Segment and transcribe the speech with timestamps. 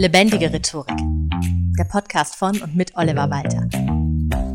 [0.00, 0.96] Lebendige Rhetorik.
[1.78, 3.68] Der Podcast von und mit Oliver Walter.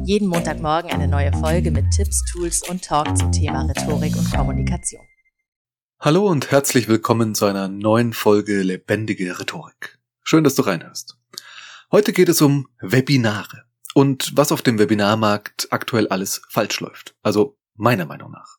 [0.04, 5.04] Jeden Montagmorgen eine neue Folge mit Tipps, Tools und Talk zum Thema Rhetorik und Kommunikation.
[6.00, 10.00] Hallo und herzlich willkommen zu einer neuen Folge Lebendige Rhetorik.
[10.24, 11.16] Schön, dass du reinhörst.
[11.92, 17.14] Heute geht es um Webinare und was auf dem Webinarmarkt aktuell alles falsch läuft.
[17.22, 18.58] Also meiner Meinung nach.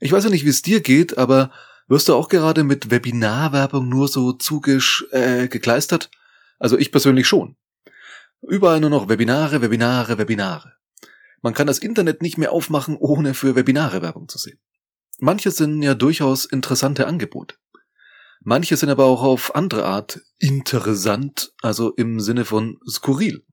[0.00, 1.52] Ich weiß ja nicht, wie es dir geht, aber
[1.88, 6.10] wirst du auch gerade mit Webinarwerbung nur so zugesch äh, gekleistert?
[6.58, 7.56] Also ich persönlich schon.
[8.42, 10.74] Überall nur noch Webinare, Webinare, Webinare.
[11.42, 14.58] Man kann das Internet nicht mehr aufmachen, ohne für Webinare Werbung zu sehen.
[15.20, 17.56] Manche sind ja durchaus interessante Angebote.
[18.40, 23.44] Manche sind aber auch auf andere Art interessant, also im Sinne von skurril.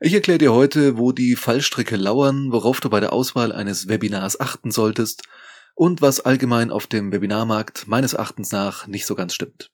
[0.00, 4.38] Ich erkläre dir heute, wo die Fallstricke lauern, worauf du bei der Auswahl eines Webinars
[4.38, 5.22] achten solltest
[5.74, 9.70] und was allgemein auf dem Webinarmarkt meines Erachtens nach nicht so ganz stimmt.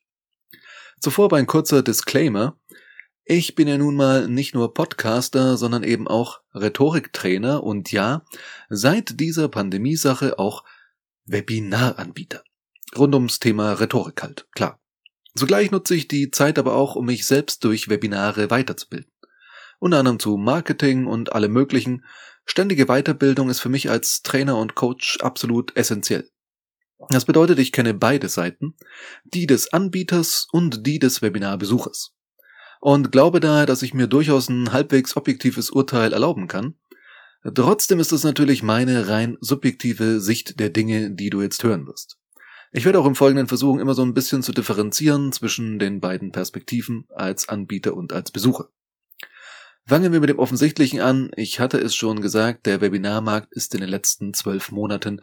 [1.00, 2.58] Zuvor aber ein kurzer Disclaimer.
[3.24, 8.24] Ich bin ja nun mal nicht nur Podcaster, sondern eben auch Rhetoriktrainer und ja,
[8.68, 10.64] seit dieser Pandemiesache auch
[11.26, 12.42] Webinaranbieter.
[12.96, 14.80] Rund ums Thema Rhetorik halt, klar.
[15.36, 19.10] Zugleich nutze ich die Zeit aber auch, um mich selbst durch Webinare weiterzubilden.
[19.78, 22.04] Unter anderem zu Marketing und allem möglichen,
[22.44, 26.28] Ständige Weiterbildung ist für mich als Trainer und Coach absolut essentiell.
[27.08, 28.76] Das bedeutet, ich kenne beide Seiten,
[29.24, 32.14] die des Anbieters und die des Webinarbesuchers.
[32.80, 36.74] Und glaube daher, dass ich mir durchaus ein halbwegs objektives Urteil erlauben kann.
[37.54, 42.18] Trotzdem ist es natürlich meine rein subjektive Sicht der Dinge, die du jetzt hören wirst.
[42.72, 46.32] Ich werde auch im Folgenden versuchen, immer so ein bisschen zu differenzieren zwischen den beiden
[46.32, 48.68] Perspektiven als Anbieter und als Besucher.
[49.90, 51.32] Fangen wir mit dem Offensichtlichen an.
[51.34, 55.20] Ich hatte es schon gesagt, der Webinarmarkt ist in den letzten zwölf Monaten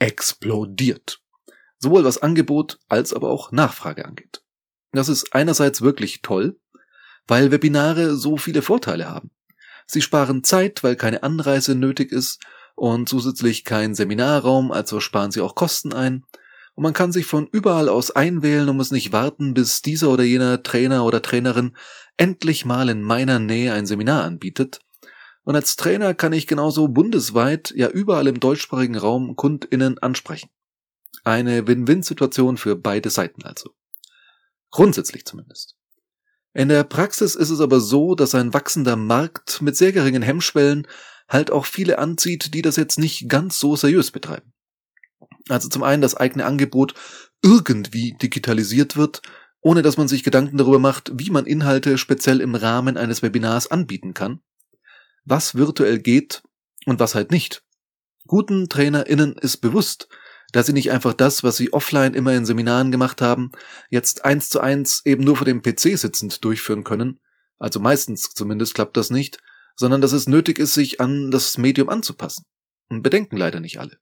[0.00, 1.20] explodiert.
[1.78, 4.42] Sowohl was Angebot als aber auch Nachfrage angeht.
[4.90, 6.58] Das ist einerseits wirklich toll,
[7.28, 9.30] weil Webinare so viele Vorteile haben.
[9.86, 12.42] Sie sparen Zeit, weil keine Anreise nötig ist
[12.74, 16.24] und zusätzlich kein Seminarraum, also sparen sie auch Kosten ein.
[16.78, 20.22] Und man kann sich von überall aus einwählen und muss nicht warten, bis dieser oder
[20.22, 21.76] jener Trainer oder Trainerin
[22.16, 24.78] endlich mal in meiner Nähe ein Seminar anbietet.
[25.42, 30.50] Und als Trainer kann ich genauso bundesweit, ja überall im deutschsprachigen Raum KundInnen ansprechen.
[31.24, 33.70] Eine Win-Win-Situation für beide Seiten also.
[34.70, 35.74] Grundsätzlich zumindest.
[36.54, 40.86] In der Praxis ist es aber so, dass ein wachsender Markt mit sehr geringen Hemmschwellen
[41.28, 44.52] halt auch viele anzieht, die das jetzt nicht ganz so seriös betreiben.
[45.48, 46.94] Also zum einen das eigene Angebot
[47.42, 49.22] irgendwie digitalisiert wird
[49.60, 53.70] ohne dass man sich Gedanken darüber macht, wie man Inhalte speziell im Rahmen eines Webinars
[53.70, 54.40] anbieten kann,
[55.24, 56.42] was virtuell geht
[56.86, 57.64] und was halt nicht.
[58.26, 60.08] Guten TrainerInnen ist bewusst,
[60.52, 63.50] dass sie nicht einfach das, was sie offline immer in Seminaren gemacht haben,
[63.90, 67.20] jetzt eins zu eins eben nur vor dem PC sitzend durchführen können,
[67.58, 69.38] also meistens zumindest klappt das nicht,
[69.76, 72.44] sondern dass es nötig ist, sich an das Medium anzupassen.
[72.88, 73.98] Und bedenken leider nicht alle.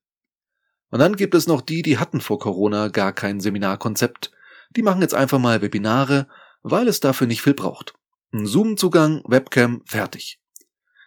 [0.90, 4.30] Und dann gibt es noch die, die hatten vor Corona gar kein Seminarkonzept
[4.76, 6.28] die machen jetzt einfach mal Webinare,
[6.62, 7.94] weil es dafür nicht viel braucht.
[8.32, 10.40] Ein Zoom-Zugang, Webcam, fertig.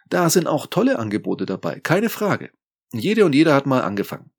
[0.08, 2.50] Da sind auch tolle Angebote dabei, keine Frage.
[2.92, 4.32] Jede und jeder hat mal angefangen.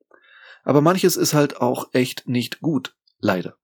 [0.64, 3.58] Aber manches ist halt auch echt nicht gut, leider.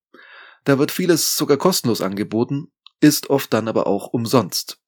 [0.64, 4.80] Da wird vieles sogar kostenlos angeboten, ist oft dann aber auch umsonst.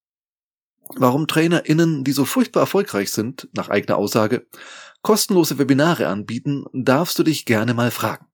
[0.95, 4.47] Warum TrainerInnen, die so furchtbar erfolgreich sind, nach eigener Aussage,
[5.01, 8.25] kostenlose Webinare anbieten, darfst du dich gerne mal fragen.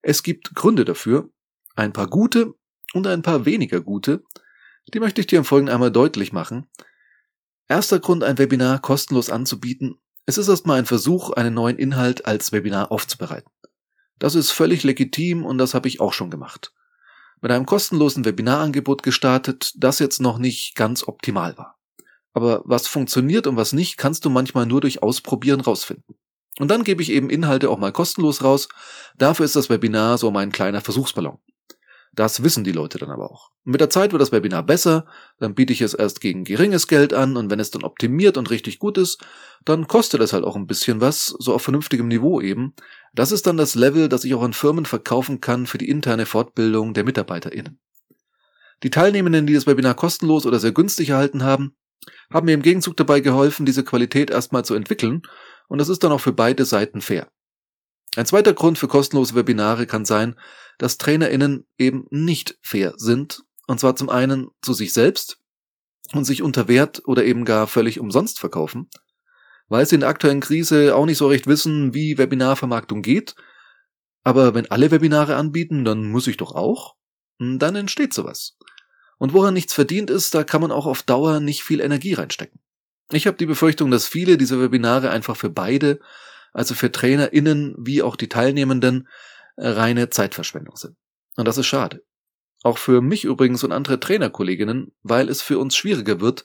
[0.00, 1.28] Es gibt Gründe dafür,
[1.74, 2.54] ein paar gute
[2.94, 4.22] und ein paar weniger gute.
[4.94, 6.68] Die möchte ich dir im Folgenden einmal deutlich machen.
[7.68, 9.98] Erster Grund, ein Webinar kostenlos anzubieten.
[10.24, 13.50] Es ist erstmal ein Versuch, einen neuen Inhalt als Webinar aufzubereiten.
[14.18, 16.72] Das ist völlig legitim und das habe ich auch schon gemacht.
[17.40, 21.76] Mit einem kostenlosen Webinarangebot gestartet, das jetzt noch nicht ganz optimal war.
[22.32, 26.16] Aber was funktioniert und was nicht, kannst du manchmal nur durch Ausprobieren rausfinden.
[26.58, 28.68] Und dann gebe ich eben Inhalte auch mal kostenlos raus.
[29.16, 31.38] Dafür ist das Webinar so mein kleiner Versuchsballon.
[32.16, 33.50] Das wissen die Leute dann aber auch.
[33.64, 35.04] Mit der Zeit wird das Webinar besser,
[35.38, 38.50] dann biete ich es erst gegen geringes Geld an und wenn es dann optimiert und
[38.50, 39.22] richtig gut ist,
[39.66, 42.74] dann kostet es halt auch ein bisschen was, so auf vernünftigem Niveau eben.
[43.16, 46.26] Das ist dann das Level, das ich auch an Firmen verkaufen kann für die interne
[46.26, 47.80] Fortbildung der MitarbeiterInnen.
[48.82, 51.74] Die Teilnehmenden, die das Webinar kostenlos oder sehr günstig erhalten haben,
[52.30, 55.22] haben mir im Gegenzug dabei geholfen, diese Qualität erstmal zu entwickeln
[55.66, 57.28] und das ist dann auch für beide Seiten fair.
[58.16, 60.38] Ein zweiter Grund für kostenlose Webinare kann sein,
[60.76, 65.38] dass TrainerInnen eben nicht fair sind, und zwar zum einen zu sich selbst
[66.12, 68.90] und sich unter Wert oder eben gar völlig umsonst verkaufen,
[69.68, 73.34] weil sie in der aktuellen Krise auch nicht so recht wissen, wie Webinarvermarktung geht.
[74.22, 76.96] Aber wenn alle Webinare anbieten, dann muss ich doch auch.
[77.38, 78.56] Dann entsteht sowas.
[79.18, 82.60] Und woran nichts verdient ist, da kann man auch auf Dauer nicht viel Energie reinstecken.
[83.12, 86.00] Ich habe die Befürchtung, dass viele dieser Webinare einfach für beide,
[86.52, 89.08] also für TrainerInnen wie auch die Teilnehmenden,
[89.56, 90.96] reine Zeitverschwendung sind.
[91.36, 92.02] Und das ist schade.
[92.62, 96.44] Auch für mich übrigens und andere Trainerkolleginnen, weil es für uns schwieriger wird,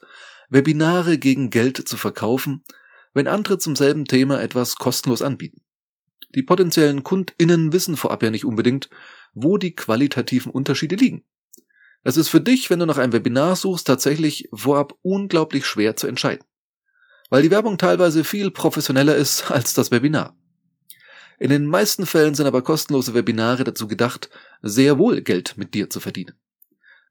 [0.50, 2.64] Webinare gegen Geld zu verkaufen,
[3.14, 5.62] wenn andere zum selben Thema etwas kostenlos anbieten.
[6.34, 8.90] Die potenziellen KundInnen wissen vorab ja nicht unbedingt,
[9.34, 11.24] wo die qualitativen Unterschiede liegen.
[12.04, 16.08] Es ist für dich, wenn du nach einem Webinar suchst, tatsächlich vorab unglaublich schwer zu
[16.08, 16.46] entscheiden.
[17.30, 20.36] Weil die Werbung teilweise viel professioneller ist als das Webinar.
[21.40, 24.30] In den meisten Fällen sind aber kostenlose Webinare dazu gedacht,
[24.62, 26.36] sehr wohl Geld mit dir zu verdienen.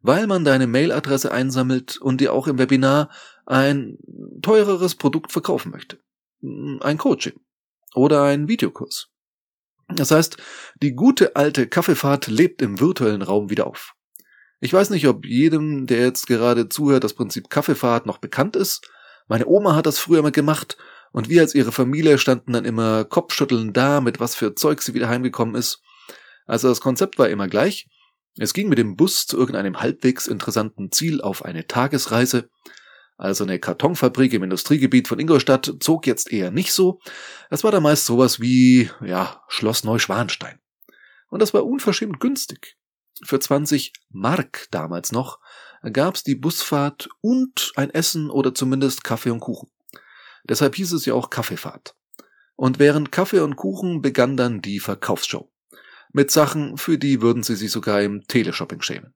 [0.03, 3.11] Weil man deine Mailadresse einsammelt und dir auch im Webinar
[3.51, 3.99] ein
[4.43, 5.99] teureres Produkt verkaufen möchte.
[6.81, 7.35] Ein Coaching
[7.95, 9.09] oder ein Videokurs.
[9.89, 10.37] Das heißt,
[10.81, 13.95] die gute alte Kaffeefahrt lebt im virtuellen Raum wieder auf.
[14.61, 18.89] Ich weiß nicht, ob jedem, der jetzt gerade zuhört, das Prinzip Kaffeefahrt noch bekannt ist.
[19.27, 20.77] Meine Oma hat das früher mal gemacht
[21.11, 24.95] und wir als ihre Familie standen dann immer kopfschüttelnd da, mit was für Zeug sie
[24.95, 25.83] wieder heimgekommen ist.
[26.47, 27.89] Also das Konzept war immer gleich.
[28.39, 32.49] Es ging mit dem Bus zu irgendeinem halbwegs interessanten Ziel auf eine Tagesreise.
[33.21, 37.01] Also eine Kartonfabrik im Industriegebiet von Ingolstadt zog jetzt eher nicht so.
[37.51, 40.59] Das war da meist sowas wie, ja, Schloss Neuschwanstein.
[41.29, 42.79] Und das war unverschämt günstig.
[43.23, 45.39] Für 20 Mark damals noch
[45.93, 49.69] gab's die Busfahrt und ein Essen oder zumindest Kaffee und Kuchen.
[50.45, 51.95] Deshalb hieß es ja auch Kaffeefahrt.
[52.57, 55.53] Und während Kaffee und Kuchen begann dann die Verkaufsshow.
[56.15, 59.13] Mit Sachen, für die würden sie sich sogar im Teleshopping schämen.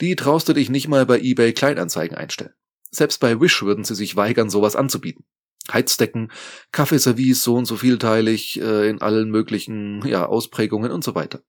[0.00, 2.54] Die traust du dich nicht mal bei eBay Kleinanzeigen einstellen.
[2.94, 5.24] Selbst bei Wish würden sie sich weigern, sowas anzubieten.
[5.72, 6.30] Heizdecken,
[6.72, 11.42] Kaffeeservice so und so vielteilig, äh, in allen möglichen ja, Ausprägungen und so weiter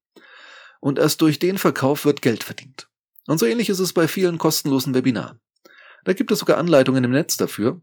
[0.83, 2.89] und erst durch den Verkauf wird Geld verdient.
[3.25, 5.39] Und so ähnlich ist es bei vielen kostenlosen Webinaren.
[6.03, 7.79] Da gibt es sogar Anleitungen im Netz dafür,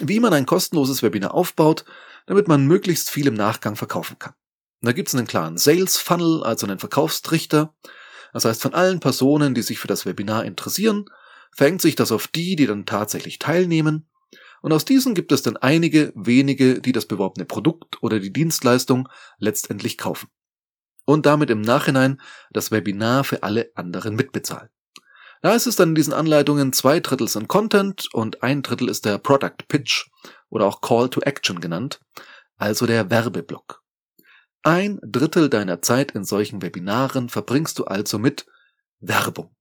[0.00, 1.84] wie man ein kostenloses Webinar aufbaut,
[2.24, 4.32] damit man möglichst viel im Nachgang verkaufen kann.
[4.80, 7.74] Da gibt es einen klaren Sales Funnel, also einen Verkaufstrichter.
[8.32, 11.04] Das heißt, von allen Personen, die sich für das Webinar interessieren,
[11.56, 14.08] verhängt sich das auf die, die dann tatsächlich teilnehmen.
[14.62, 19.08] Und aus diesen gibt es dann einige wenige, die das beworbene Produkt oder die Dienstleistung
[19.38, 20.28] letztendlich kaufen
[21.04, 22.20] und damit im Nachhinein
[22.50, 24.68] das Webinar für alle anderen mitbezahlen.
[25.40, 29.04] Da ist es dann in diesen Anleitungen zwei Drittel sind Content und ein Drittel ist
[29.04, 30.08] der Product Pitch
[30.48, 32.00] oder auch Call to Action genannt,
[32.56, 33.82] also der Werbeblock.
[34.62, 38.46] Ein Drittel deiner Zeit in solchen Webinaren verbringst du also mit
[38.98, 39.54] Werbung.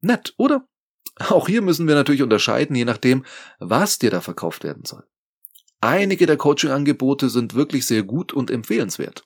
[0.00, 0.66] Nett, oder?
[1.18, 3.24] Auch hier müssen wir natürlich unterscheiden, je nachdem,
[3.58, 5.04] was dir da verkauft werden soll.
[5.80, 9.24] Einige der Coaching-Angebote sind wirklich sehr gut und empfehlenswert.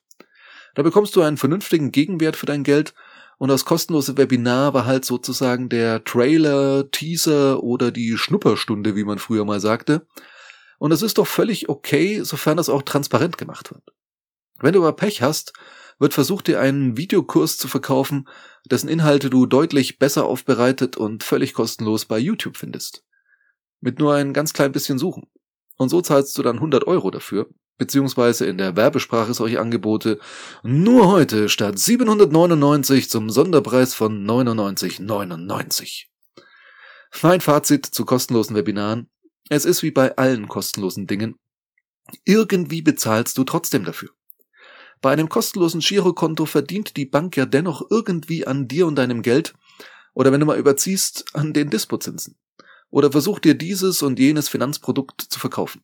[0.75, 2.95] Da bekommst du einen vernünftigen Gegenwert für dein Geld
[3.39, 9.19] und das kostenlose Webinar war halt sozusagen der Trailer, Teaser oder die Schnupperstunde, wie man
[9.19, 10.07] früher mal sagte.
[10.79, 13.83] Und es ist doch völlig okay, sofern das auch transparent gemacht wird.
[14.59, 15.53] Wenn du aber Pech hast,
[15.99, 18.29] wird versucht, dir einen Videokurs zu verkaufen,
[18.71, 23.05] dessen Inhalte du deutlich besser aufbereitet und völlig kostenlos bei YouTube findest.
[23.81, 25.27] Mit nur ein ganz klein bisschen Suchen.
[25.77, 27.49] Und so zahlst du dann 100 Euro dafür,
[27.79, 30.19] beziehungsweise in der Werbesprache solche Angebote
[30.63, 36.07] nur heute statt 799 zum Sonderpreis von 99,99.
[37.23, 39.09] Mein Fazit zu kostenlosen Webinaren.
[39.49, 41.39] Es ist wie bei allen kostenlosen Dingen.
[42.25, 44.11] Irgendwie bezahlst du trotzdem dafür.
[45.01, 49.55] Bei einem kostenlosen Girokonto verdient die Bank ja dennoch irgendwie an dir und deinem Geld
[50.17, 52.37] oder wenn du mal überziehst, an den Dispozinsen.
[52.89, 55.83] Oder versucht dir dieses und jenes Finanzprodukt zu verkaufen.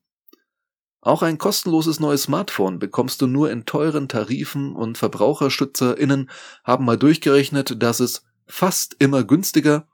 [1.03, 6.31] Auch ein kostenloses neues Smartphone bekommst du nur in teuren Tarifen und VerbraucherschützerInnen
[6.65, 9.87] haben mal durchgerechnet, dass es fast immer günstiger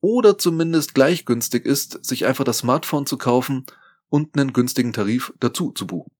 [0.00, 3.64] oder zumindest gleich günstig ist, sich einfach das Smartphone zu kaufen
[4.10, 6.10] und einen günstigen Tarif dazu zu buchen.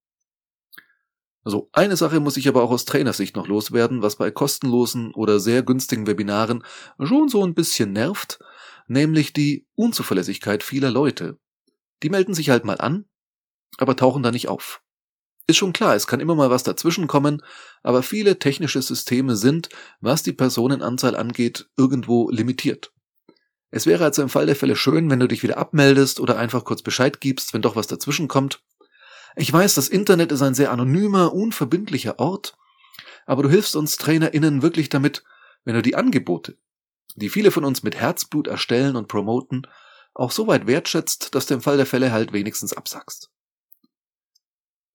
[1.48, 5.40] Also eine Sache muss ich aber auch aus Trainersicht noch loswerden, was bei kostenlosen oder
[5.40, 6.62] sehr günstigen Webinaren
[7.02, 8.38] schon so ein bisschen nervt,
[8.86, 11.38] nämlich die Unzuverlässigkeit vieler Leute.
[12.02, 13.06] Die melden sich halt mal an,
[13.78, 14.82] aber tauchen da nicht auf.
[15.46, 17.42] Ist schon klar, es kann immer mal was dazwischen kommen,
[17.82, 19.70] aber viele technische Systeme sind,
[20.02, 22.92] was die Personenanzahl angeht, irgendwo limitiert.
[23.70, 26.66] Es wäre also im Fall der Fälle schön, wenn du dich wieder abmeldest oder einfach
[26.66, 28.62] kurz Bescheid gibst, wenn doch was dazwischen kommt.
[29.40, 32.58] Ich weiß, das Internet ist ein sehr anonymer, unverbindlicher Ort,
[33.24, 35.22] aber du hilfst uns TrainerInnen wirklich damit,
[35.64, 36.58] wenn du die Angebote,
[37.14, 39.68] die viele von uns mit Herzblut erstellen und promoten,
[40.12, 43.30] auch so weit wertschätzt, dass du im Fall der Fälle halt wenigstens absagst.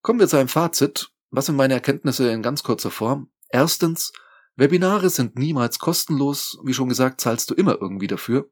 [0.01, 1.09] Kommen wir zu einem Fazit.
[1.31, 3.31] Was sind meine Erkenntnisse in ganz kurzer Form?
[3.47, 4.11] Erstens,
[4.57, 6.59] Webinare sind niemals kostenlos.
[6.65, 8.49] Wie schon gesagt, zahlst du immer irgendwie dafür.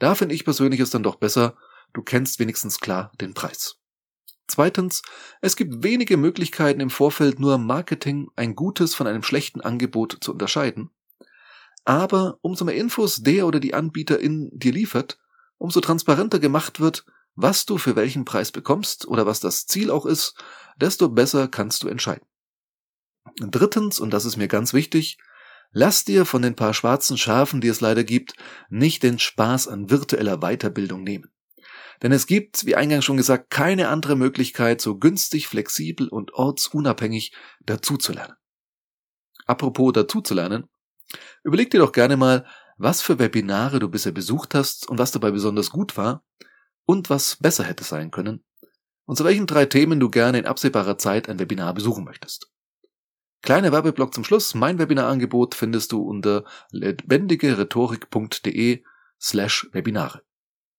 [0.00, 1.56] Da finde ich persönlich es dann doch besser,
[1.92, 3.79] du kennst wenigstens klar den Preis.
[4.50, 5.02] Zweitens,
[5.40, 10.32] es gibt wenige Möglichkeiten im Vorfeld nur Marketing ein gutes von einem schlechten Angebot zu
[10.32, 10.90] unterscheiden.
[11.84, 15.20] Aber umso mehr Infos der oder die Anbieterin dir liefert,
[15.56, 17.04] umso transparenter gemacht wird,
[17.36, 20.34] was du für welchen Preis bekommst oder was das Ziel auch ist,
[20.80, 22.26] desto besser kannst du entscheiden.
[23.38, 25.18] Drittens, und das ist mir ganz wichtig,
[25.70, 28.34] lass dir von den paar schwarzen Schafen, die es leider gibt,
[28.68, 31.30] nicht den Spaß an virtueller Weiterbildung nehmen.
[32.02, 37.34] Denn es gibt, wie eingangs schon gesagt, keine andere Möglichkeit, so günstig, flexibel und ortsunabhängig
[37.60, 38.36] dazuzulernen.
[39.46, 40.64] Apropos dazuzulernen,
[41.44, 42.46] überleg dir doch gerne mal,
[42.78, 46.24] was für Webinare du bisher besucht hast und was dabei besonders gut war
[46.86, 48.42] und was besser hätte sein können
[49.10, 52.48] und zu welchen drei Themen du gerne in absehbarer Zeit ein Webinar besuchen möchtest.
[53.42, 54.54] Kleiner Werbeblock zum Schluss.
[54.54, 58.84] Mein Webinarangebot findest du unter lebendigerhetorik.de
[59.20, 60.22] slash Webinare.